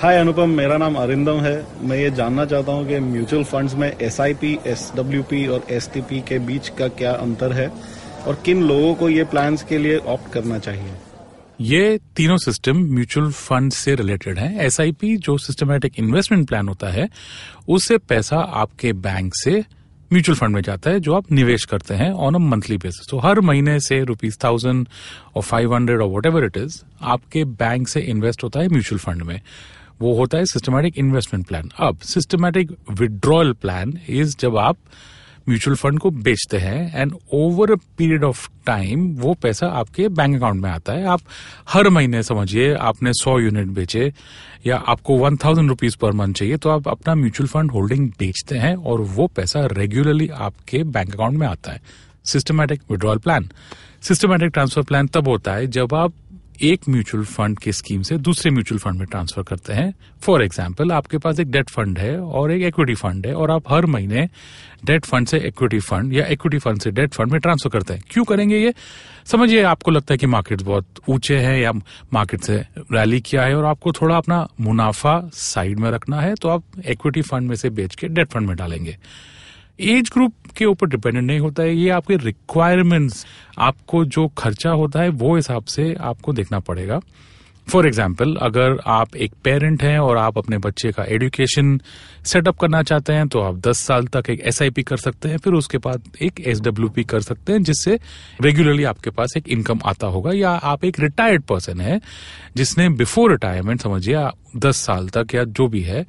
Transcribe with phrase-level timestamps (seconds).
[0.00, 3.88] हाय अनुपम, मेरा नाम अरिंदम है। मैं ये जानना चाहता हूँ कि म्यूचुअल फंड्स में
[3.92, 7.66] एस आई पी और एस टी पी के बीच का क्या अंतर है
[8.26, 10.92] और किन लोगों को ये प्लान्स के लिए ऑप्ट करना चाहिए?
[11.60, 17.08] ये तीनों सिस्टम म्यूचुअल फंड से रिलेटेड हैं। एसआईपी जो सिस्टमेटिक इन्वेस्टमेंट प्लान होता है,
[17.68, 19.58] उससे पैसा आपके बैंक से
[20.10, 23.18] म्यूचुअल फंड में जाता है, जो आप निवेश करते हैं ऑन अ मंथली बेसिस तो
[23.18, 24.86] हर महीने से रुपीज़ थाउज़ेंड
[25.36, 29.22] और फाइव हंड्रेड और वट इट इज़ आपके बैंक से इन्वेस्ट होता है म्यूचुअल फंड
[29.22, 29.40] में।
[30.00, 34.76] वो होता है सिस्टमैटिक इन्वेस्टमेंट प्लान अब सिस्टमैटिक विड्रॉल प्लान इज़ जब आप
[35.48, 40.36] म्यूचुअल फंड को बेचते हैं and over a period of time वो पैसा आपके बैंक
[40.36, 41.20] अकाउंट में आता है। आप
[41.68, 44.12] हर महीने समझिए आपने सौ यूनिट बेचे
[44.66, 48.58] या आपको one thousand rupees per month चाहिए तो आप अपना म्यूचुअल फंड होल्डिंग बेचते
[48.58, 51.80] हैं और वो पैसा रेगुलरली आपके बैंक अकाउंट में आता है।
[52.24, 53.48] Systematic withdrawal plan
[54.02, 56.12] systematic transfer plan तब होता है जब आप
[56.62, 59.92] एक म्यूचुअल फंड की स्कीम से दूसरे म्यूचुअल फंड में ट्रांसफ़र करते हैं।
[60.22, 63.72] फॉर एग्ज़ाम्पल आपके पास एक डेट फंड है और एक इक्विटी फंड है और आप
[63.72, 64.28] हर महीने
[64.84, 68.02] डेट फंड से इक्विटी फंड या इक्विटी फंड से डेट फंड में ट्रांसफ़र करते हैं।
[68.10, 68.74] क्यों करेंगे ये?
[69.26, 71.72] समझिए, आपको लगता है कि मार्केट बहुत ऊँचे हैं या
[72.12, 72.56] मार्केट से
[72.92, 77.22] रैली किया है और आपको थोड़ा अपना मुनाफा साइड में रखना है तो आप इक्विटी
[77.22, 78.96] फंड में से बेच के डेट फंड में डालेंगे।
[79.80, 83.24] एज ग्रुप के ऊपर डिपेंडेंट नहीं होता है, ये आपके रिक्वायरमेंट्स
[83.58, 87.00] आपको जो खर्चा होता है, वो हिसाब से आपको देखना पड़ेगा।
[87.66, 91.78] फॉर एग्ज़ाम्पल अगर आप एक पेरेंट हैं और आप अपने बच्चे का एडुकेशन
[92.24, 95.52] सेटअप करना चाहते हैं तो आप 10 साल तक एक एसआईपी कर सकते हैं, फिर
[95.52, 97.98] उसके बाद एक एस कर सकते हैं, जिससे
[98.40, 102.00] रेगुलरली आपके पास एक इनकम आता होगा। या आप एक रिटायर्ड पर्सन है,
[102.56, 106.06] जिसने बिफोर रिटायरमेंट समझिए दस साल तक या जो भी है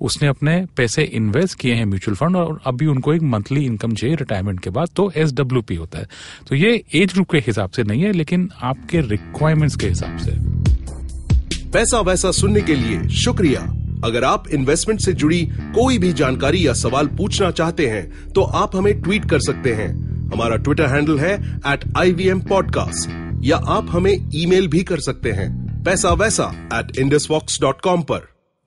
[0.00, 4.16] उसने अपने पैसे इन्वेस्ट किए हैं म्यूचुअल फंड और अभी उनको एक मंथली इनकम चाहिए
[4.16, 6.06] रिटायरमेंट के बाद तो एस होता है।
[6.48, 10.30] तो ये एज ग्रुप के हिसाब से नहीं है, लेकिन आपके रिक्वायरमेंट्स के हिसाब से।
[11.70, 13.60] पैसा वैसा सुनने के लिए शुक्रिया।
[14.04, 18.76] अगर आप इन्वेस्टमेंट से जुड़ी कोई भी जानकारी या सवाल पूछना चाहते हैं तो आप
[18.76, 19.88] हमें ट्वीट कर सकते हैं।
[20.34, 21.34] हमारा ट्विटर हैंडल है
[21.66, 26.52] at I V M podcast या आप हमें ईमेल भी कर सकते हैं। पैसा वैसा
[26.74, 27.28] एट इंडस
[27.60, 28.37] डॉट कॉम पर।